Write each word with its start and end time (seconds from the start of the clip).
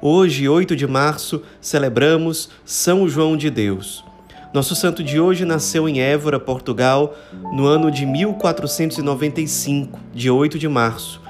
Hoje, 0.00 0.46
8 0.46 0.76
de 0.76 0.86
março, 0.86 1.42
celebramos 1.58 2.50
São 2.66 3.08
João 3.08 3.34
de 3.34 3.48
Deus. 3.48 4.04
Nosso 4.52 4.74
santo 4.76 5.02
de 5.02 5.18
hoje 5.18 5.46
nasceu 5.46 5.88
em 5.88 6.00
Évora, 6.00 6.38
Portugal, 6.38 7.16
no 7.52 7.64
ano 7.66 7.90
de 7.90 8.04
1495, 8.04 9.98
de 10.14 10.30
8 10.30 10.58
de 10.58 10.68
março. 10.68 11.22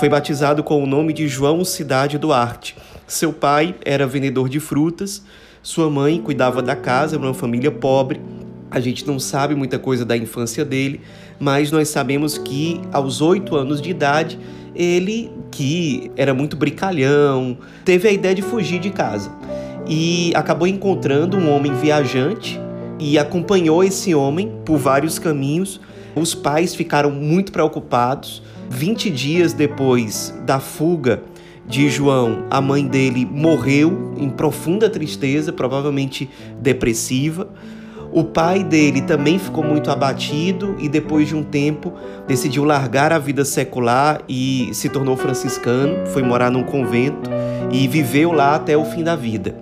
Foi 0.00 0.08
batizado 0.08 0.64
com 0.64 0.82
o 0.82 0.86
nome 0.86 1.12
de 1.12 1.28
João 1.28 1.62
Cidade 1.66 2.16
Duarte. 2.16 2.74
Seu 3.06 3.30
pai 3.30 3.74
era 3.84 4.06
vendedor 4.06 4.48
de 4.48 4.58
frutas, 4.58 5.22
sua 5.62 5.90
mãe 5.90 6.18
cuidava 6.18 6.62
da 6.62 6.74
casa, 6.74 7.18
uma 7.18 7.34
família 7.34 7.70
pobre. 7.70 8.22
A 8.74 8.80
gente 8.80 9.06
não 9.06 9.20
sabe 9.20 9.54
muita 9.54 9.78
coisa 9.78 10.04
da 10.04 10.16
infância 10.16 10.64
dele, 10.64 11.00
mas 11.38 11.70
nós 11.70 11.88
sabemos 11.90 12.36
que 12.36 12.80
aos 12.92 13.20
oito 13.20 13.54
anos 13.54 13.80
de 13.80 13.88
idade 13.88 14.36
ele, 14.74 15.30
que 15.52 16.10
era 16.16 16.34
muito 16.34 16.56
brincalhão, 16.56 17.56
teve 17.84 18.08
a 18.08 18.10
ideia 18.10 18.34
de 18.34 18.42
fugir 18.42 18.80
de 18.80 18.90
casa 18.90 19.30
e 19.86 20.32
acabou 20.34 20.66
encontrando 20.66 21.36
um 21.36 21.54
homem 21.54 21.72
viajante 21.76 22.60
e 22.98 23.16
acompanhou 23.16 23.84
esse 23.84 24.12
homem 24.12 24.52
por 24.64 24.76
vários 24.76 25.20
caminhos. 25.20 25.80
Os 26.16 26.34
pais 26.34 26.74
ficaram 26.74 27.12
muito 27.12 27.52
preocupados. 27.52 28.42
20 28.70 29.08
dias 29.08 29.52
depois 29.52 30.34
da 30.44 30.58
fuga 30.58 31.22
de 31.64 31.88
João, 31.88 32.44
a 32.50 32.60
mãe 32.60 32.84
dele 32.84 33.24
morreu 33.24 34.14
em 34.16 34.28
profunda 34.28 34.90
tristeza, 34.90 35.52
provavelmente 35.52 36.28
depressiva. 36.60 37.48
O 38.14 38.22
pai 38.22 38.62
dele 38.62 39.02
também 39.02 39.40
ficou 39.40 39.64
muito 39.64 39.90
abatido 39.90 40.76
e, 40.78 40.88
depois 40.88 41.26
de 41.26 41.34
um 41.34 41.42
tempo, 41.42 41.92
decidiu 42.28 42.62
largar 42.62 43.12
a 43.12 43.18
vida 43.18 43.44
secular 43.44 44.22
e 44.28 44.70
se 44.72 44.88
tornou 44.88 45.16
franciscano. 45.16 46.06
Foi 46.06 46.22
morar 46.22 46.48
num 46.48 46.62
convento 46.62 47.28
e 47.72 47.88
viveu 47.88 48.30
lá 48.30 48.54
até 48.54 48.76
o 48.76 48.84
fim 48.84 49.02
da 49.02 49.16
vida. 49.16 49.56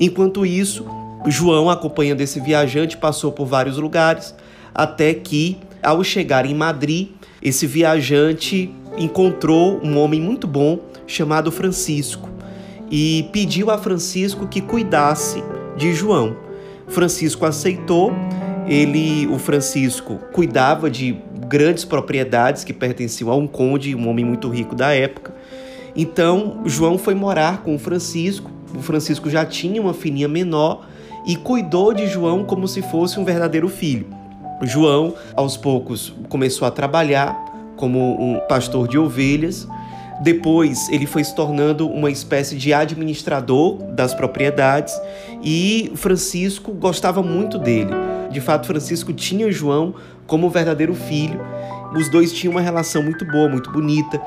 Enquanto 0.00 0.46
isso, 0.46 0.86
João, 1.26 1.68
acompanhando 1.68 2.22
esse 2.22 2.40
viajante, 2.40 2.96
passou 2.96 3.30
por 3.30 3.44
vários 3.44 3.76
lugares 3.76 4.34
até 4.74 5.12
que, 5.12 5.58
ao 5.82 6.02
chegar 6.02 6.46
em 6.46 6.54
Madrid, 6.54 7.08
esse 7.42 7.66
viajante 7.66 8.74
encontrou 8.96 9.80
um 9.84 9.98
homem 9.98 10.18
muito 10.18 10.46
bom 10.46 10.78
chamado 11.06 11.52
Francisco 11.52 12.26
e 12.90 13.28
pediu 13.34 13.70
a 13.70 13.76
Francisco 13.76 14.46
que 14.46 14.62
cuidasse 14.62 15.44
de 15.76 15.92
João. 15.92 16.47
Francisco 16.88 17.44
aceitou. 17.46 18.12
Ele, 18.66 19.26
o 19.28 19.38
Francisco, 19.38 20.16
cuidava 20.32 20.90
de 20.90 21.18
grandes 21.46 21.84
propriedades 21.84 22.64
que 22.64 22.72
pertenciam 22.72 23.30
a 23.30 23.36
um 23.36 23.46
conde, 23.46 23.94
um 23.94 24.08
homem 24.08 24.24
muito 24.24 24.48
rico 24.48 24.74
da 24.74 24.94
época. 24.94 25.34
Então, 25.96 26.60
João 26.66 26.98
foi 26.98 27.14
morar 27.14 27.62
com 27.62 27.74
o 27.74 27.78
Francisco. 27.78 28.50
O 28.74 28.82
Francisco 28.82 29.30
já 29.30 29.44
tinha 29.46 29.80
uma 29.80 29.94
filhinha 29.94 30.28
menor 30.28 30.86
e 31.26 31.34
cuidou 31.36 31.94
de 31.94 32.06
João 32.06 32.44
como 32.44 32.68
se 32.68 32.82
fosse 32.82 33.18
um 33.18 33.24
verdadeiro 33.24 33.68
filho. 33.68 34.06
João, 34.62 35.14
aos 35.34 35.56
poucos, 35.56 36.14
começou 36.28 36.66
a 36.68 36.70
trabalhar 36.70 37.36
como 37.76 38.20
um 38.20 38.40
pastor 38.48 38.88
de 38.88 38.98
ovelhas 38.98 39.66
depois, 40.20 40.88
ele 40.88 41.06
foi 41.06 41.22
se 41.22 41.34
tornando 41.34 41.88
uma 41.88 42.10
espécie 42.10 42.56
de 42.56 42.72
administrador 42.72 43.76
das 43.92 44.14
propriedades 44.14 44.94
e 45.42 45.92
Francisco 45.94 46.72
gostava 46.72 47.22
muito 47.22 47.58
dele. 47.58 47.90
De 48.30 48.40
fato, 48.40 48.66
Francisco 48.66 49.12
tinha 49.12 49.50
João 49.50 49.94
como 50.26 50.50
verdadeiro 50.50 50.94
filho. 50.94 51.40
Os 51.96 52.10
dois 52.10 52.32
tinham 52.32 52.52
uma 52.52 52.60
relação 52.60 53.02
muito 53.02 53.24
boa, 53.24 53.48
muito 53.48 53.70
bonita. 53.70 54.20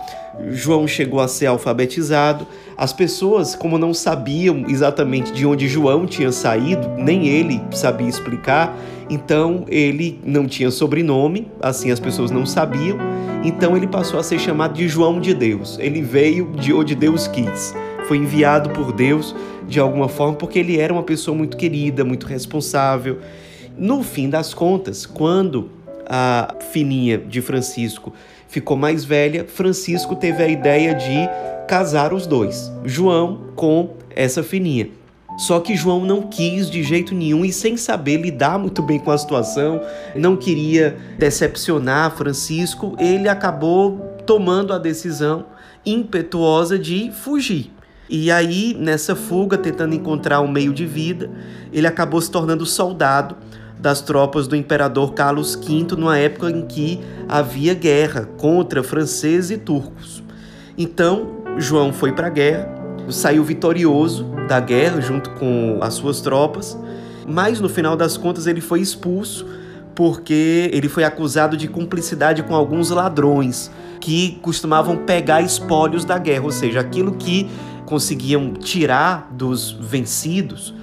João 0.49 0.87
chegou 0.87 1.19
a 1.19 1.27
ser 1.27 1.45
alfabetizado. 1.45 2.47
As 2.75 2.91
pessoas, 2.91 3.53
como 3.53 3.77
não 3.77 3.93
sabiam 3.93 4.65
exatamente 4.67 5.31
de 5.31 5.45
onde 5.45 5.67
João 5.67 6.07
tinha 6.07 6.31
saído, 6.31 6.89
nem 6.97 7.27
ele 7.27 7.61
sabia 7.71 8.07
explicar, 8.07 8.75
então 9.09 9.65
ele 9.67 10.19
não 10.25 10.47
tinha 10.47 10.71
sobrenome, 10.71 11.51
assim 11.61 11.91
as 11.91 11.99
pessoas 11.99 12.31
não 12.31 12.45
sabiam. 12.45 12.97
Então 13.43 13.75
ele 13.75 13.87
passou 13.87 14.19
a 14.19 14.23
ser 14.23 14.39
chamado 14.39 14.73
de 14.73 14.87
João 14.87 15.19
de 15.19 15.33
Deus. 15.33 15.77
Ele 15.79 16.01
veio 16.01 16.51
de 16.51 16.73
onde 16.73 16.93
Deus 16.93 17.27
quis. 17.27 17.73
Foi 18.07 18.17
enviado 18.17 18.69
por 18.69 18.91
Deus 18.91 19.35
de 19.67 19.79
alguma 19.79 20.07
forma 20.07 20.35
porque 20.35 20.59
ele 20.59 20.77
era 20.77 20.93
uma 20.93 21.03
pessoa 21.03 21.35
muito 21.35 21.57
querida, 21.57 22.03
muito 22.03 22.27
responsável. 22.27 23.19
No 23.77 24.03
fim 24.03 24.29
das 24.29 24.53
contas, 24.53 25.05
quando 25.05 25.69
a 26.07 26.55
fininha 26.71 27.17
de 27.17 27.41
Francisco 27.41 28.13
ficou 28.47 28.75
mais 28.75 29.05
velha, 29.05 29.45
Francisco 29.47 30.15
teve 30.15 30.43
a 30.43 30.47
ideia 30.47 30.93
de 30.93 31.29
casar 31.67 32.13
os 32.13 32.27
dois, 32.27 32.71
João 32.83 33.47
com 33.55 33.95
essa 34.13 34.43
fininha. 34.43 34.89
Só 35.37 35.59
que 35.59 35.75
João 35.75 36.05
não 36.05 36.23
quis 36.23 36.69
de 36.69 36.83
jeito 36.83 37.15
nenhum 37.15 37.43
e 37.43 37.51
sem 37.51 37.77
saber 37.77 38.17
lidar 38.17 38.59
muito 38.59 38.81
bem 38.81 38.99
com 38.99 39.11
a 39.11 39.17
situação, 39.17 39.81
não 40.15 40.35
queria 40.35 40.97
decepcionar 41.17 42.11
Francisco, 42.11 42.95
ele 42.99 43.27
acabou 43.27 43.97
tomando 44.25 44.73
a 44.73 44.77
decisão 44.77 45.45
impetuosa 45.85 46.77
de 46.77 47.11
fugir. 47.11 47.71
E 48.09 48.29
aí, 48.29 48.75
nessa 48.77 49.15
fuga, 49.15 49.57
tentando 49.57 49.95
encontrar 49.95 50.41
um 50.41 50.47
meio 50.47 50.73
de 50.73 50.85
vida, 50.85 51.29
ele 51.71 51.87
acabou 51.87 52.19
se 52.21 52.29
tornando 52.29 52.65
soldado 52.65 53.37
das 53.79 54.01
tropas 54.01 54.47
do 54.47 54.55
imperador 54.55 55.13
Carlos 55.13 55.55
V, 55.55 55.95
numa 55.97 56.17
época 56.17 56.51
em 56.51 56.65
que 56.67 56.99
havia 57.27 57.73
guerra 57.73 58.27
contra 58.37 58.83
franceses 58.83 59.49
e 59.49 59.57
turcos. 59.57 60.21
Então, 60.77 61.41
João 61.57 61.91
foi 61.91 62.11
para 62.11 62.27
a 62.27 62.29
guerra, 62.29 62.80
saiu 63.11 63.43
vitorioso 63.43 64.25
da 64.47 64.59
guerra 64.59 65.01
junto 65.01 65.29
com 65.31 65.79
as 65.81 65.93
suas 65.93 66.21
tropas, 66.21 66.77
mas 67.27 67.59
no 67.59 67.69
final 67.69 67.95
das 67.95 68.17
contas 68.17 68.47
ele 68.47 68.61
foi 68.61 68.81
expulso 68.81 69.45
porque 69.95 70.69
ele 70.73 70.89
foi 70.89 71.03
acusado 71.03 71.57
de 71.57 71.67
cumplicidade 71.67 72.43
com 72.43 72.55
alguns 72.55 72.89
ladrões 72.89 73.71
que 73.99 74.39
costumavam 74.41 74.97
pegar 74.97 75.41
espólios 75.41 76.03
da 76.03 76.17
guerra, 76.17 76.45
ou 76.45 76.51
seja, 76.51 76.79
aquilo 76.79 77.13
que 77.13 77.49
conseguiam 77.85 78.53
tirar 78.53 79.29
dos 79.31 79.71
vencidos 79.71 80.73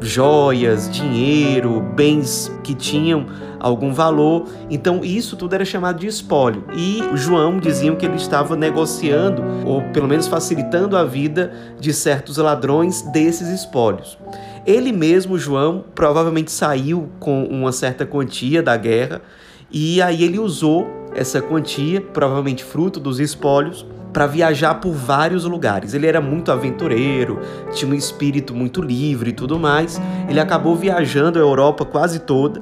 joias, 0.00 0.90
dinheiro, 0.90 1.80
bens 1.80 2.52
que 2.62 2.74
tinham 2.74 3.26
algum 3.58 3.92
valor. 3.92 4.46
Então 4.70 5.04
isso 5.04 5.36
tudo 5.36 5.54
era 5.54 5.64
chamado 5.64 5.98
de 5.98 6.06
espólio. 6.06 6.64
E 6.74 7.02
João 7.14 7.58
diziam 7.58 7.96
que 7.96 8.06
ele 8.06 8.16
estava 8.16 8.56
negociando 8.56 9.42
ou 9.66 9.82
pelo 9.92 10.08
menos 10.08 10.26
facilitando 10.26 10.96
a 10.96 11.04
vida 11.04 11.52
de 11.78 11.92
certos 11.92 12.36
ladrões 12.36 13.02
desses 13.02 13.48
espólios. 13.48 14.18
Ele 14.66 14.92
mesmo, 14.92 15.38
João, 15.38 15.84
provavelmente 15.94 16.52
saiu 16.52 17.08
com 17.18 17.44
uma 17.44 17.72
certa 17.72 18.04
quantia 18.04 18.62
da 18.62 18.76
guerra 18.76 19.22
e 19.70 20.00
aí 20.00 20.22
ele 20.22 20.38
usou 20.38 20.86
essa 21.14 21.40
quantia, 21.40 22.00
provavelmente 22.00 22.62
fruto 22.62 23.00
dos 23.00 23.18
espólios, 23.18 23.86
para 24.18 24.26
viajar 24.26 24.74
por 24.74 24.92
vários 24.92 25.44
lugares. 25.44 25.94
Ele 25.94 26.04
era 26.04 26.20
muito 26.20 26.50
aventureiro, 26.50 27.38
tinha 27.72 27.88
um 27.88 27.94
espírito 27.94 28.52
muito 28.52 28.82
livre 28.82 29.30
e 29.30 29.32
tudo 29.32 29.60
mais. 29.60 30.02
Ele 30.28 30.40
acabou 30.40 30.74
viajando 30.74 31.38
a 31.38 31.40
Europa 31.40 31.84
quase 31.84 32.18
toda, 32.18 32.60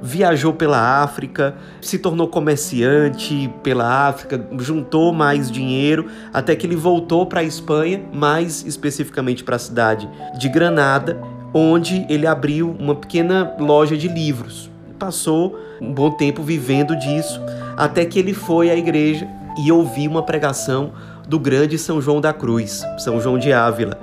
viajou 0.00 0.54
pela 0.54 1.02
África, 1.02 1.56
se 1.78 1.98
tornou 1.98 2.26
comerciante 2.26 3.52
pela 3.62 4.08
África, 4.08 4.48
juntou 4.58 5.12
mais 5.12 5.50
dinheiro 5.50 6.06
até 6.32 6.56
que 6.56 6.66
ele 6.66 6.74
voltou 6.74 7.26
para 7.26 7.40
a 7.40 7.44
Espanha, 7.44 8.02
mais 8.10 8.64
especificamente 8.64 9.44
para 9.44 9.56
a 9.56 9.58
cidade 9.58 10.08
de 10.38 10.48
Granada, 10.48 11.20
onde 11.52 12.06
ele 12.08 12.26
abriu 12.26 12.74
uma 12.80 12.94
pequena 12.94 13.52
loja 13.58 13.94
de 13.94 14.08
livros. 14.08 14.70
Passou 14.98 15.54
um 15.82 15.92
bom 15.92 16.12
tempo 16.12 16.42
vivendo 16.42 16.96
disso, 16.96 17.42
até 17.76 18.06
que 18.06 18.18
ele 18.18 18.32
foi 18.32 18.70
à 18.70 18.74
igreja 18.74 19.28
e 19.58 19.70
ouvi 19.70 20.06
uma 20.08 20.22
pregação 20.22 20.92
do 21.28 21.38
grande 21.38 21.78
São 21.78 22.00
João 22.00 22.20
da 22.20 22.32
Cruz, 22.32 22.84
São 22.98 23.20
João 23.20 23.38
de 23.38 23.52
Ávila. 23.52 23.98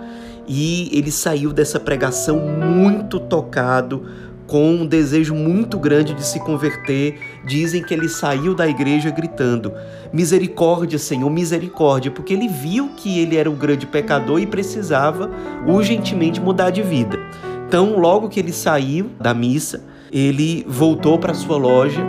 E 0.48 0.90
ele 0.92 1.12
saiu 1.12 1.54
dessa 1.54 1.80
pregação 1.80 2.40
muito 2.40 3.20
tocado, 3.20 4.04
com 4.48 4.70
um 4.70 4.86
desejo 4.86 5.34
muito 5.34 5.80
grande 5.80 6.14
de 6.14 6.26
se 6.26 6.38
converter. 6.42 7.18
Dizem 7.46 7.82
que 7.82 7.94
ele 7.94 8.10
saiu 8.10 8.54
da 8.54 8.68
igreja 8.68 9.10
gritando: 9.10 9.72
Misericórdia, 10.12 11.00
Senhor, 11.00 11.30
misericórdia, 11.30 12.12
porque 12.12 12.34
ele 12.34 12.50
viu 12.50 12.90
que 12.98 13.20
ele 13.20 13.38
era 13.38 13.50
um 13.50 13.56
grande 13.56 13.88
pecador 13.88 14.42
e 14.42 14.46
precisava 14.46 15.30
urgentemente 15.66 16.42
mudar 16.42 16.70
de 16.70 16.82
vida. 16.82 17.18
Então, 17.66 17.98
logo 17.98 18.28
que 18.28 18.40
ele 18.40 18.52
saiu 18.52 19.12
da 19.18 19.34
missa, 19.34 19.86
ele 20.12 20.66
voltou 20.68 21.18
para 21.18 21.34
sua 21.34 21.58
loja 21.58 22.02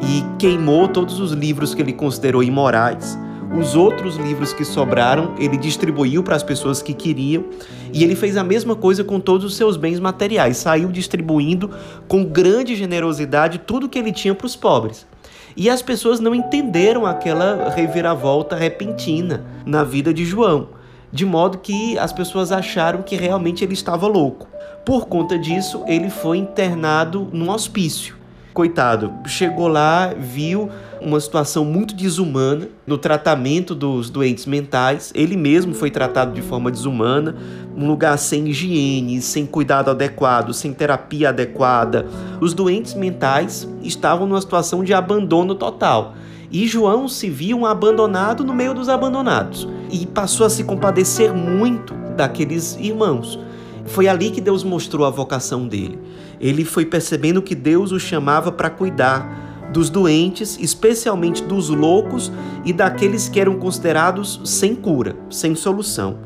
e 0.00 0.24
queimou 0.38 0.86
todos 0.86 1.18
os 1.18 1.32
livros 1.32 1.74
que 1.74 1.82
ele 1.82 1.92
considerou 1.92 2.42
imorais. 2.42 3.18
Os 3.58 3.74
outros 3.74 4.16
livros 4.16 4.52
que 4.52 4.64
sobraram, 4.64 5.34
ele 5.38 5.56
distribuiu 5.56 6.22
para 6.22 6.36
as 6.36 6.42
pessoas 6.42 6.82
que 6.82 6.92
queriam, 6.92 7.46
e 7.92 8.04
ele 8.04 8.14
fez 8.14 8.36
a 8.36 8.44
mesma 8.44 8.76
coisa 8.76 9.02
com 9.02 9.18
todos 9.18 9.46
os 9.46 9.56
seus 9.56 9.76
bens 9.76 9.98
materiais, 9.98 10.58
saiu 10.58 10.88
distribuindo 10.90 11.70
com 12.06 12.24
grande 12.24 12.76
generosidade 12.76 13.58
tudo 13.58 13.88
que 13.88 13.98
ele 13.98 14.12
tinha 14.12 14.34
para 14.34 14.46
os 14.46 14.54
pobres. 14.54 15.06
E 15.56 15.68
as 15.70 15.80
pessoas 15.80 16.20
não 16.20 16.34
entenderam 16.34 17.06
aquela 17.06 17.70
reviravolta 17.70 18.54
repentina 18.54 19.44
na 19.64 19.82
vida 19.82 20.12
de 20.12 20.24
João, 20.24 20.68
de 21.12 21.24
modo 21.24 21.58
que 21.58 21.98
as 21.98 22.12
pessoas 22.12 22.52
acharam 22.52 23.02
que 23.02 23.16
realmente 23.16 23.64
ele 23.64 23.74
estava 23.74 24.06
louco. 24.06 24.48
Por 24.84 25.06
conta 25.06 25.38
disso, 25.38 25.82
ele 25.86 26.10
foi 26.10 26.38
internado 26.38 27.28
num 27.32 27.50
hospício. 27.50 28.16
Coitado, 28.54 29.12
chegou 29.26 29.68
lá, 29.68 30.12
viu 30.18 30.68
uma 31.00 31.20
situação 31.20 31.64
muito 31.64 31.94
desumana 31.94 32.68
no 32.86 32.98
tratamento 32.98 33.74
dos 33.74 34.10
doentes 34.10 34.46
mentais. 34.46 35.12
Ele 35.14 35.36
mesmo 35.36 35.74
foi 35.74 35.90
tratado 35.90 36.32
de 36.32 36.42
forma 36.42 36.70
desumana, 36.70 37.36
um 37.76 37.86
lugar 37.86 38.18
sem 38.18 38.48
higiene, 38.48 39.20
sem 39.22 39.46
cuidado 39.46 39.90
adequado, 39.90 40.52
sem 40.52 40.72
terapia 40.72 41.28
adequada. 41.28 42.06
Os 42.40 42.52
doentes 42.52 42.94
mentais 42.94 43.68
estavam 43.82 44.26
numa 44.26 44.40
situação 44.40 44.82
de 44.82 44.92
abandono 44.92 45.54
total. 45.54 46.14
E 46.50 46.66
João 46.66 47.08
se 47.08 47.28
viu 47.28 47.58
um 47.58 47.66
abandonado 47.66 48.42
no 48.42 48.54
meio 48.54 48.72
dos 48.72 48.88
abandonados 48.88 49.68
e 49.90 50.06
passou 50.06 50.46
a 50.46 50.50
se 50.50 50.64
compadecer 50.64 51.32
muito 51.32 51.94
daqueles 52.16 52.76
irmãos. 52.80 53.38
Foi 53.84 54.08
ali 54.08 54.30
que 54.30 54.40
Deus 54.40 54.64
mostrou 54.64 55.06
a 55.06 55.10
vocação 55.10 55.66
dele. 55.66 55.98
Ele 56.40 56.64
foi 56.64 56.86
percebendo 56.86 57.42
que 57.42 57.54
Deus 57.54 57.92
o 57.92 57.98
chamava 57.98 58.50
para 58.52 58.70
cuidar 58.70 59.70
dos 59.72 59.90
doentes, 59.90 60.58
especialmente 60.60 61.42
dos 61.42 61.68
loucos 61.68 62.32
e 62.64 62.72
daqueles 62.72 63.28
que 63.28 63.40
eram 63.40 63.56
considerados 63.58 64.40
sem 64.44 64.74
cura, 64.74 65.16
sem 65.30 65.54
solução. 65.54 66.18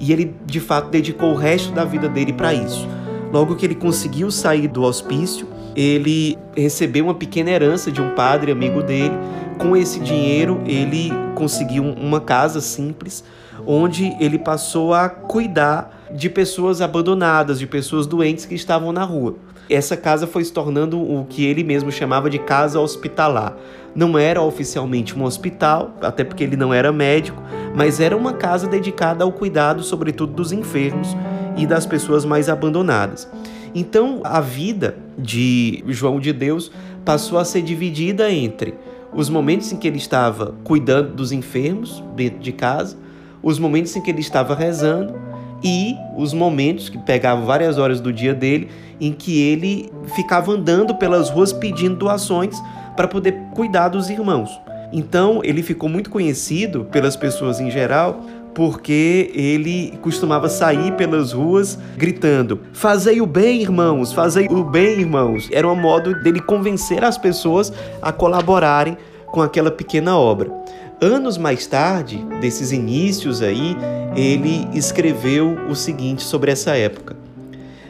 E 0.00 0.12
ele, 0.12 0.34
de 0.46 0.60
fato, 0.60 0.90
dedicou 0.90 1.32
o 1.32 1.36
resto 1.36 1.72
da 1.72 1.84
vida 1.84 2.08
dele 2.08 2.32
para 2.32 2.54
isso. 2.54 2.86
Logo 3.32 3.56
que 3.56 3.66
ele 3.66 3.74
conseguiu 3.74 4.30
sair 4.30 4.68
do 4.68 4.82
hospício, 4.82 5.46
ele 5.76 6.38
recebeu 6.56 7.04
uma 7.04 7.14
pequena 7.14 7.50
herança 7.50 7.90
de 7.90 8.00
um 8.00 8.14
padre 8.14 8.50
amigo 8.50 8.82
dele. 8.82 9.14
Com 9.58 9.76
esse 9.76 9.98
dinheiro, 9.98 10.62
ele 10.64 11.10
conseguiu 11.34 11.82
uma 11.82 12.20
casa 12.20 12.60
simples, 12.60 13.24
onde 13.66 14.16
ele 14.20 14.38
passou 14.38 14.94
a 14.94 15.08
cuidar 15.08 16.06
de 16.14 16.30
pessoas 16.30 16.80
abandonadas, 16.80 17.58
de 17.58 17.66
pessoas 17.66 18.06
doentes 18.06 18.46
que 18.46 18.54
estavam 18.54 18.92
na 18.92 19.02
rua. 19.02 19.34
Essa 19.68 19.96
casa 19.96 20.26
foi 20.26 20.44
se 20.44 20.52
tornando 20.52 20.98
o 20.98 21.26
que 21.28 21.44
ele 21.44 21.64
mesmo 21.64 21.90
chamava 21.90 22.30
de 22.30 22.38
casa 22.38 22.80
hospitalar. 22.80 23.56
Não 23.94 24.16
era 24.16 24.40
oficialmente 24.40 25.18
um 25.18 25.24
hospital, 25.24 25.94
até 26.00 26.22
porque 26.22 26.44
ele 26.44 26.56
não 26.56 26.72
era 26.72 26.92
médico, 26.92 27.42
mas 27.74 28.00
era 28.00 28.16
uma 28.16 28.32
casa 28.32 28.68
dedicada 28.68 29.24
ao 29.24 29.32
cuidado, 29.32 29.82
sobretudo 29.82 30.32
dos 30.32 30.52
enfermos 30.52 31.16
e 31.56 31.66
das 31.66 31.84
pessoas 31.84 32.24
mais 32.24 32.48
abandonadas. 32.48 33.28
Então, 33.74 34.20
a 34.24 34.40
vida 34.40 34.96
de 35.18 35.84
João 35.88 36.20
de 36.20 36.32
Deus 36.32 36.70
passou 37.04 37.38
a 37.38 37.44
ser 37.44 37.60
dividida 37.60 38.30
entre 38.30 38.74
os 39.12 39.28
momentos 39.28 39.72
em 39.72 39.76
que 39.76 39.88
ele 39.88 39.96
estava 39.96 40.54
cuidando 40.64 41.14
dos 41.14 41.32
enfermos 41.32 42.02
dentro 42.14 42.38
de 42.38 42.52
casa, 42.52 42.96
os 43.42 43.58
momentos 43.58 43.94
em 43.96 44.02
que 44.02 44.10
ele 44.10 44.20
estava 44.20 44.54
rezando 44.54 45.14
e 45.62 45.96
os 46.16 46.32
momentos 46.32 46.88
que 46.88 46.98
pegavam 46.98 47.44
várias 47.44 47.78
horas 47.78 48.00
do 48.00 48.12
dia 48.12 48.34
dele 48.34 48.68
em 49.00 49.12
que 49.12 49.40
ele 49.40 49.92
ficava 50.14 50.52
andando 50.52 50.94
pelas 50.94 51.30
ruas 51.30 51.52
pedindo 51.52 51.96
doações 51.96 52.60
para 52.96 53.08
poder 53.08 53.34
cuidar 53.54 53.88
dos 53.88 54.10
irmãos. 54.10 54.50
Então 54.92 55.40
ele 55.44 55.62
ficou 55.62 55.88
muito 55.88 56.10
conhecido 56.10 56.84
pelas 56.84 57.16
pessoas 57.16 57.60
em 57.60 57.70
geral 57.70 58.22
porque 58.58 59.30
ele 59.34 59.96
costumava 60.02 60.48
sair 60.48 60.90
pelas 60.94 61.30
ruas 61.30 61.78
gritando: 61.96 62.58
Fazei 62.72 63.20
o 63.20 63.26
bem, 63.26 63.62
irmãos, 63.62 64.12
fazei 64.12 64.48
o 64.50 64.64
bem, 64.64 64.98
irmãos. 64.98 65.48
Era 65.52 65.68
um 65.68 65.76
modo 65.76 66.12
dele 66.24 66.40
convencer 66.40 67.04
as 67.04 67.16
pessoas 67.16 67.72
a 68.02 68.10
colaborarem 68.10 68.98
com 69.26 69.40
aquela 69.40 69.70
pequena 69.70 70.18
obra. 70.18 70.50
Anos 71.00 71.38
mais 71.38 71.68
tarde, 71.68 72.18
desses 72.40 72.72
inícios 72.72 73.42
aí, 73.42 73.76
ele 74.16 74.66
escreveu 74.76 75.56
o 75.70 75.76
seguinte 75.76 76.24
sobre 76.24 76.50
essa 76.50 76.76
época. 76.76 77.16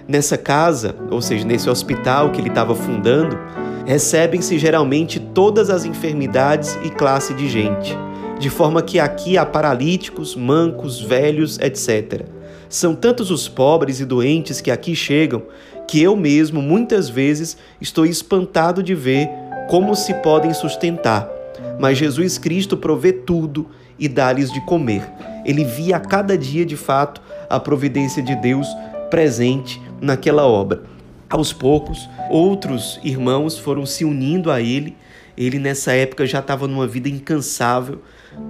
Nessa 0.07 0.37
casa, 0.37 0.95
ou 1.11 1.23
seja, 1.23 1.47
nesse 1.47 1.71
hospital 1.71 2.31
que 2.31 2.43
ele 2.43 2.51
estava 2.51 2.75
fundando, 2.75 3.39
recebem-se 3.87 4.59
geralmente 4.59 5.19
todas 5.19 5.71
as 5.71 5.87
enfermidades 5.87 6.79
e 6.85 6.91
classe 6.91 7.33
de 7.33 7.49
gente, 7.49 7.97
de 8.39 8.51
forma 8.51 8.83
que 8.83 8.99
aqui 9.01 9.37
há 9.37 9.45
paralíticos, 9.45 10.35
mancos, 10.35 11.01
velhos, 11.01 11.59
etc. 11.59 12.27
São 12.69 12.95
tantos 12.95 13.31
os 13.31 13.49
pobres 13.49 14.01
e 14.01 14.05
doentes 14.05 14.61
que 14.61 14.71
aqui 14.71 14.95
chegam 14.95 15.43
que 15.87 16.03
eu 16.03 16.15
mesmo 16.15 16.61
muitas 16.61 17.09
vezes 17.09 17.57
estou 17.81 18.05
espantado 18.05 18.83
de 18.83 18.95
ver 18.95 19.29
como 19.69 19.95
se 19.95 20.13
podem 20.15 20.53
sustentar 20.53 21.39
mas 21.79 21.99
Jesus 21.99 22.39
Cristo 22.39 22.77
provê 22.77 23.13
tudo 23.13 23.67
e 23.99 24.09
dá-lhes 24.09 24.53
de 24.53 24.61
comer. 24.63 25.09
Ele 25.45 25.65
via 25.65 25.97
a 25.97 26.01
cada 26.01 26.37
dia, 26.37 26.67
de 26.67 26.77
fato, 26.77 27.23
a 27.49 27.59
providência 27.59 28.23
de 28.23 28.35
Deus 28.37 28.67
presente 29.11 29.81
naquela 30.01 30.47
obra. 30.47 30.83
Aos 31.31 31.53
poucos, 31.53 32.09
outros 32.31 32.99
irmãos 33.03 33.59
foram 33.59 33.87
se 33.87 34.05
unindo 34.05 34.51
a 34.51 34.61
ele. 34.61 34.97
Ele, 35.39 35.61
nessa 35.61 35.93
época, 35.93 36.27
já 36.27 36.41
estava 36.41 36.67
numa 36.67 36.85
vida 36.85 37.09
incansável, 37.09 38.01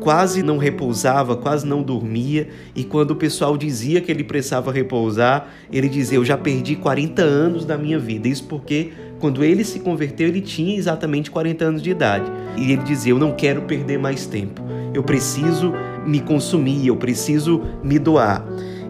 quase 0.00 0.43
não 0.43 0.56
repousava, 0.56 1.37
quase 1.37 1.67
não 1.67 1.82
dormia, 1.82 2.49
e 2.75 2.82
quando 2.82 3.11
o 3.11 3.17
pessoal 3.17 3.58
dizia 3.58 4.00
que 4.00 4.11
ele 4.11 4.25
precisava 4.25 4.73
repousar, 4.73 5.49
ele 5.70 5.87
dizia: 5.87 6.17
Eu 6.17 6.25
já 6.25 6.38
perdi 6.38 6.76
40 6.76 7.20
anos 7.20 7.67
da 7.67 7.76
minha 7.76 7.99
vida. 7.99 8.26
Isso 8.26 8.44
porque 8.44 8.93
quando 9.20 9.44
ele 9.44 9.64
se 9.64 9.81
converteu, 9.81 10.29
ele 10.29 10.40
tinha 10.40 10.79
exatamente 10.79 11.31
40 11.31 11.62
anos 11.62 11.82
de 11.82 11.90
idade. 11.90 12.32
E 12.56 12.73
ele 12.73 12.82
dizia: 12.82 13.12
Eu 13.12 13.19
não 13.19 13.32
quero 13.32 13.62
perder 13.62 13.99
mais 13.99 14.25
tempo. 14.25 14.62
Eu 14.94 15.02
preciso 15.02 15.75
me 16.06 16.20
consumir, 16.20 16.87
eu 16.87 16.96
preciso 16.96 17.62
me 17.85 17.99
doar. 17.99 18.43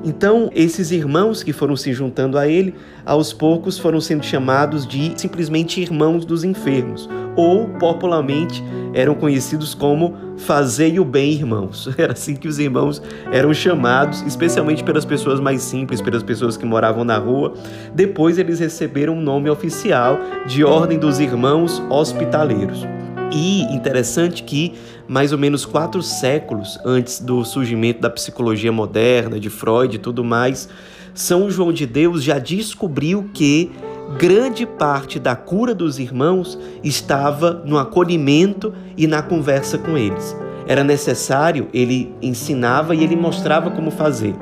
Então, 0.09 0.49
esses 0.55 0.91
irmãos 0.91 1.43
que 1.43 1.53
foram 1.53 1.77
se 1.77 1.93
juntando 1.93 2.39
a 2.39 2.49
ele, 2.49 2.75
aos 3.05 3.31
poucos 3.31 3.79
foram 3.79 4.01
sendo 4.01 4.25
chamados 4.25 4.87
de 4.87 5.13
simplesmente 5.21 5.83
irmãos 5.83 6.25
dos 6.25 6.45
enfermos, 6.45 7.07
ou 7.37 7.69
popularmente 7.79 8.65
eram 8.95 9.15
conhecidos 9.15 9.75
como 9.75 10.17
Fazei 10.39 10.99
o 10.99 11.05
Bem 11.05 11.33
Irmãos. 11.33 11.91
Era 11.99 12.15
assim 12.15 12.35
que 12.35 12.49
os 12.49 12.59
irmãos 12.59 13.03
eram 13.31 13.53
chamados, 13.53 14.23
especialmente 14.23 14.83
pelas 14.83 15.05
pessoas 15.05 15.41
mais 15.41 15.61
simples, 15.61 16.01
pelas 16.01 16.23
pessoas 16.23 16.57
que 16.57 16.65
moravam 16.65 17.05
na 17.05 17.19
rua. 17.19 17.53
Depois 17.95 18.39
eles 18.39 18.61
receberam 18.61 19.13
um 19.13 19.21
nome 19.21 19.51
oficial 19.51 20.19
de 20.47 20.65
Ordem 20.65 20.99
dos 20.99 21.21
Irmãos 21.21 21.83
Hospitaleiros. 21.91 22.87
E 23.31 23.63
interessante 23.75 24.43
que, 24.43 24.75
mais 25.07 25.33
ou 25.33 25.39
menos 25.39 25.67
quatro 25.67 26.03
séculos 26.03 26.79
antes 26.85 27.21
do 27.21 27.45
surgimento 27.45 28.01
da 28.01 28.11
psicologia 28.11 28.73
moderna, 28.73 29.39
de 29.39 29.51
Freud 29.51 29.97
e 29.97 29.99
tudo 29.99 30.25
mais, 30.25 30.69
São 31.15 31.51
João 31.51 31.73
de 31.73 31.87
Deus 31.87 32.23
já 32.23 32.39
descobriu 32.39 33.31
que 33.35 33.71
grande 34.17 34.65
parte 34.65 35.19
da 35.19 35.37
cura 35.37 35.75
dos 35.75 35.99
irmãos 35.99 36.59
estava 36.83 37.63
no 37.67 37.77
acolhimento 37.77 38.73
e 38.97 39.07
na 39.07 39.21
conversa 39.21 39.77
com 39.77 39.99
eles. 39.99 40.35
Era 40.67 40.83
necessário, 40.83 41.69
ele 41.73 42.15
ensinava 42.23 42.95
e 42.95 43.05
ele 43.05 43.17
mostrava 43.17 43.71
como 43.71 43.91
fazer. 43.91 44.35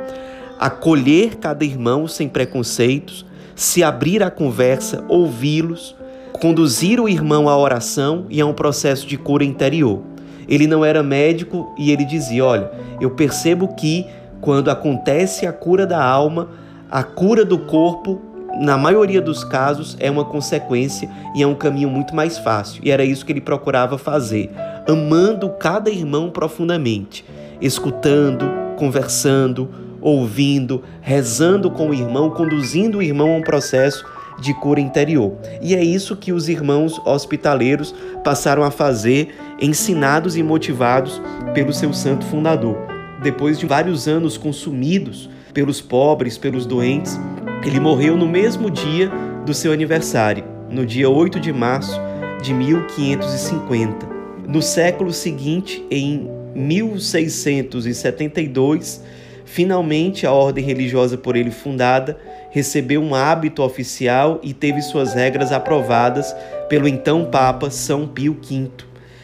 Acolher 0.59 1.37
cada 1.37 1.64
irmão 1.64 2.07
sem 2.07 2.28
preconceitos, 2.28 3.26
se 3.55 3.83
abrir 3.83 4.23
à 4.23 4.31
conversa, 4.31 5.05
ouvi-los, 5.09 5.97
conduzir 6.37 7.00
o 7.00 7.09
irmão 7.09 7.49
à 7.49 7.57
oração 7.57 8.26
e 8.28 8.40
a 8.40 8.47
um 8.47 8.52
processo 8.52 9.07
de 9.07 9.16
cura 9.16 9.45
interior. 9.45 10.02
Ele 10.49 10.66
não 10.66 10.85
era 10.85 11.02
médico 11.02 11.75
e 11.78 11.90
ele 11.90 12.05
dizia: 12.05 12.45
Olha, 12.45 12.71
eu 13.00 13.11
percebo 13.11 13.69
que 13.75 14.07
quando 14.40 14.71
acontece 14.71 15.47
a 15.47 15.52
cura 15.52 15.87
da 15.87 16.02
alma, 16.02 16.49
a 16.90 17.02
cura 17.02 17.45
do 17.45 17.59
corpo, 17.59 18.21
na 18.61 18.76
maioria 18.76 19.21
dos 19.21 19.45
casos, 19.45 19.97
é 19.99 20.11
uma 20.11 20.25
consequência 20.25 21.11
e 21.35 21.43
é 21.43 21.47
um 21.47 21.55
caminho 21.55 21.90
muito 21.90 22.14
mais 22.14 22.38
fácil. 22.38 22.81
E 22.85 22.90
era 22.90 23.05
isso 23.05 23.25
que 23.26 23.33
ele 23.33 23.40
procurava 23.40 23.99
fazer, 23.99 24.50
amando 24.88 25.50
cada 25.50 25.90
irmão 25.90 26.31
profundamente, 26.31 27.25
escutando, 27.61 28.49
conversando, 28.76 29.69
ouvindo, 30.00 30.83
rezando 31.00 31.71
com 31.71 31.90
o 31.90 31.95
irmão, 31.95 32.31
conduzindo 32.31 32.99
o 32.99 33.02
irmão 33.02 33.35
a 33.35 33.37
um 33.38 33.43
processo 33.43 34.05
de 34.40 34.55
cura 34.55 34.81
interior. 34.81 35.37
E 35.61 35.75
é 35.75 35.83
isso 35.83 36.16
que 36.16 36.33
os 36.33 36.49
irmãos 36.49 37.00
hospitaleiros 37.05 37.95
passaram 38.23 38.62
a 38.62 38.71
fazer, 38.71 39.35
ensinados 39.61 40.37
e 40.37 40.43
motivados 40.43 41.21
pelo 41.55 41.73
seu 41.73 41.93
santo 41.93 42.25
fundador. 42.26 42.76
Depois 43.23 43.59
de 43.59 43.66
vários 43.66 44.07
anos 44.07 44.37
consumidos 44.37 45.31
pelos 45.55 45.81
pobres, 45.81 46.37
pelos 46.37 46.66
doentes, 46.66 47.19
Ele 47.64 47.81
morreu 47.81 48.16
no 48.16 48.28
mesmo 48.28 48.71
dia 48.71 49.11
do 49.45 49.55
seu 49.55 49.73
aniversário, 49.73 50.45
no 50.71 50.85
dia 50.85 51.09
8 51.09 51.40
de 51.40 51.52
março 51.52 51.99
de 52.43 52.52
1550. 52.52 54.07
No 54.47 54.61
século 54.61 55.12
seguinte, 55.12 55.85
em 55.90 56.28
1672, 56.55 59.02
finalmente 59.45 60.26
a 60.26 60.33
ordem 60.33 60.64
religiosa 60.64 61.16
por 61.16 61.37
ele 61.37 61.50
fundada 61.50 62.19
recebeu 62.56 63.02
um 63.02 63.14
hábito 63.14 63.62
oficial 63.62 64.40
e 64.42 64.54
teve 64.54 64.80
suas 64.80 65.12
regras 65.12 65.52
aprovadas 65.52 66.34
pelo 66.70 66.88
então 66.88 67.26
Papa 67.26 67.68
São 67.68 68.08
Pio 68.08 68.34
V. 68.42 68.70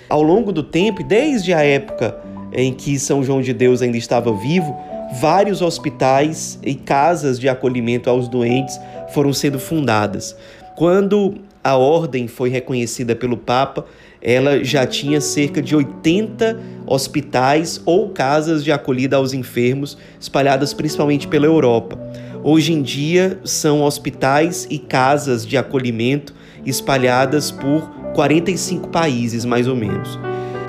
Ao 0.07 0.23
longo 0.23 0.53
do 0.53 0.63
tempo, 0.63 1.03
desde 1.03 1.55
a 1.55 1.65
época 1.65 2.15
em 2.53 2.75
que 2.75 2.99
São 2.99 3.25
João 3.25 3.41
de 3.41 3.55
Deus 3.55 3.81
ainda 3.81 3.97
estava 3.97 4.31
vivo, 4.35 4.79
vários 5.19 5.63
hospitais 5.63 6.59
e 6.63 6.75
casas 6.75 7.41
de 7.41 7.49
acolhimento 7.49 8.11
aos 8.11 8.29
doentes 8.29 8.79
foram 9.15 9.33
sendo 9.33 9.59
fundadas. 9.59 10.37
Quando 10.77 11.37
a 11.65 11.75
ordem 11.75 12.29
foi 12.29 12.51
reconhecida 12.51 13.17
pelo 13.17 13.39
Papa, 13.39 13.87
ela 14.21 14.63
já 14.63 14.87
tinha 14.87 15.23
cerca 15.23 15.63
de 15.63 15.75
80 15.75 16.61
hospitais 16.87 17.81
ou 17.87 18.11
casas 18.11 18.63
de 18.63 18.71
acolhida 18.71 19.17
aos 19.17 19.33
enfermos, 19.33 19.97
espalhadas 20.21 20.75
principalmente 20.75 21.27
pela 21.27 21.47
Europa. 21.47 21.99
Hoje 22.45 22.73
em 22.73 22.83
dia, 22.83 23.39
são 23.45 23.83
hospitais 23.83 24.67
e 24.69 24.77
casas 24.77 25.47
de 25.47 25.57
acolhimento 25.57 26.35
espalhadas 26.67 27.53
por 27.53 27.83
45 28.15 28.89
países, 28.89 29.45
mais 29.45 29.69
ou 29.69 29.77
menos. 29.77 30.19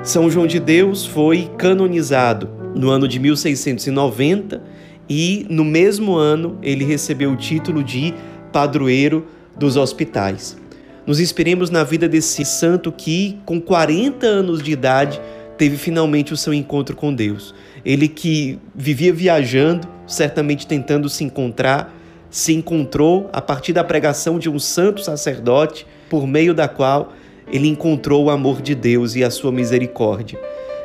São 0.04 0.30
João 0.30 0.46
de 0.46 0.60
Deus 0.60 1.04
foi 1.04 1.50
canonizado 1.58 2.48
no 2.76 2.90
ano 2.90 3.08
de 3.08 3.18
1690 3.18 4.62
e, 5.08 5.46
no 5.50 5.64
mesmo 5.64 6.14
ano, 6.14 6.58
ele 6.62 6.84
recebeu 6.84 7.32
o 7.32 7.36
título 7.36 7.82
de 7.82 8.14
padroeiro 8.52 9.26
dos 9.58 9.76
hospitais. 9.76 10.56
Nos 11.04 11.18
inspiremos 11.18 11.70
na 11.70 11.82
vida 11.82 12.08
desse 12.08 12.44
santo 12.44 12.92
que, 12.92 13.36
com 13.44 13.60
40 13.60 14.24
anos 14.24 14.62
de 14.62 14.70
idade, 14.70 15.20
teve 15.58 15.76
finalmente 15.76 16.32
o 16.32 16.36
seu 16.36 16.54
encontro 16.54 16.94
com 16.94 17.12
Deus. 17.12 17.52
Ele 17.84 18.06
que 18.06 18.60
vivia 18.74 19.12
viajando, 19.12 19.88
certamente 20.06 20.66
tentando 20.66 21.08
se 21.08 21.24
encontrar, 21.24 21.94
se 22.30 22.52
encontrou 22.52 23.30
a 23.32 23.40
partir 23.40 23.72
da 23.72 23.84
pregação 23.84 24.38
de 24.38 24.50
um 24.50 24.58
santo 24.58 25.02
sacerdote, 25.02 25.86
por 26.10 26.26
meio 26.26 26.54
da 26.54 26.68
qual 26.68 27.12
ele 27.50 27.68
encontrou 27.68 28.24
o 28.24 28.30
amor 28.30 28.62
de 28.62 28.74
Deus 28.74 29.14
e 29.14 29.22
a 29.22 29.30
sua 29.30 29.52
misericórdia. 29.52 30.40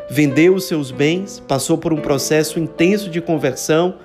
Vendeu 0.09 0.55
os 0.55 0.65
seus 0.65 0.91
bens, 0.91 1.41
passou 1.47 1.77
por 1.77 1.93
um 1.93 2.01
processo 2.01 2.59
intenso 2.59 3.09
de 3.09 3.21
conversão, 3.21 3.95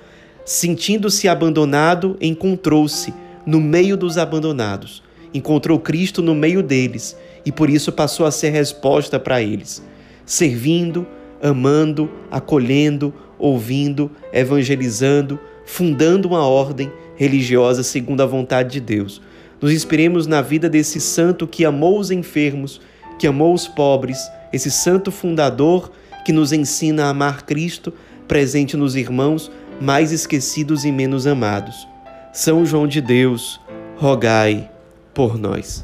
sentindo-se 0.45 1.27
abandonado, 1.27 2.15
encontrou-se 2.21 3.13
no 3.45 3.59
meio 3.59 3.97
dos 3.97 4.17
abandonados. 4.17 5.03
Encontrou 5.33 5.79
Cristo 5.79 6.21
no 6.21 6.33
meio 6.33 6.63
deles 6.63 7.17
e 7.45 7.51
por 7.51 7.69
isso 7.69 7.91
passou 7.91 8.25
a 8.25 8.31
ser 8.31 8.51
resposta 8.51 9.19
para 9.19 9.41
eles, 9.41 9.83
servindo, 10.25 11.05
amando, 11.41 12.09
acolhendo, 12.29 13.13
ouvindo, 13.37 14.09
evangelizando, 14.31 15.39
fundando 15.65 16.27
uma 16.27 16.47
ordem 16.47 16.91
religiosa 17.15 17.83
segundo 17.83 18.21
a 18.21 18.25
vontade 18.25 18.73
de 18.73 18.79
Deus. 18.79 19.21
Nos 19.61 19.71
inspiremos 19.71 20.27
na 20.27 20.41
vida 20.41 20.69
desse 20.69 20.99
santo 20.99 21.47
que 21.47 21.65
amou 21.65 21.99
os 21.99 22.11
enfermos, 22.11 22.81
que 23.17 23.27
amou 23.27 23.53
os 23.53 23.67
pobres, 23.67 24.19
esse 24.51 24.69
santo 24.69 25.11
fundador 25.11 25.91
que 26.25 26.31
nos 26.31 26.51
ensina 26.51 27.05
a 27.05 27.09
amar 27.09 27.45
Cristo, 27.45 27.93
presente 28.27 28.75
nos 28.75 28.95
irmãos 28.95 29.51
mais 29.79 30.11
esquecidos 30.11 30.85
e 30.85 30.91
menos 30.91 31.27
amados. 31.27 31.87
São 32.33 32.65
João 32.65 32.87
de 32.87 33.01
Deus, 33.01 33.59
rogai 33.97 34.69
por 35.13 35.37
nós. 35.37 35.83